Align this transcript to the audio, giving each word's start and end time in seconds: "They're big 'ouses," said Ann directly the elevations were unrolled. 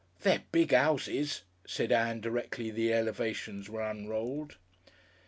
"They're 0.21 0.41
big 0.51 0.73
'ouses," 0.73 1.43
said 1.63 1.91
Ann 1.91 2.21
directly 2.21 2.71
the 2.71 2.91
elevations 2.91 3.69
were 3.69 3.83
unrolled. 3.83 4.57